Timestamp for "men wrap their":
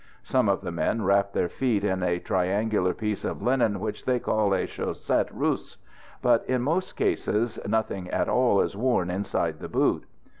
0.71-1.47